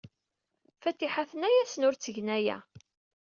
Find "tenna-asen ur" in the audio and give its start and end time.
1.29-1.95